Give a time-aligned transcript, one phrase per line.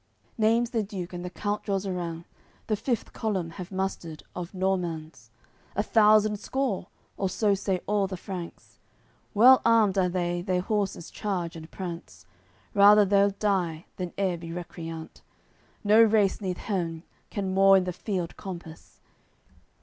[0.39, 0.43] AOI.
[0.43, 2.25] CCXX Naimes the Duke and the count Jozerans
[2.65, 5.29] The fifth column have mustered, of Normans,
[5.75, 8.79] A thousand score, or so say all the Franks;
[9.35, 12.25] Well armed are they, their horses charge and prance;
[12.73, 15.21] Rather they'ld die, than eer be recreant;
[15.83, 19.01] No race neath heav'n can more in th'field compass.